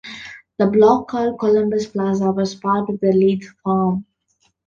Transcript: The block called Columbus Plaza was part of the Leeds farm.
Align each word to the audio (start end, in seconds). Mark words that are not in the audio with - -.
The 0.57 0.65
block 0.65 1.09
called 1.09 1.37
Columbus 1.37 1.85
Plaza 1.85 2.31
was 2.31 2.55
part 2.55 2.89
of 2.89 2.99
the 3.01 3.11
Leeds 3.11 3.47
farm. 3.63 4.07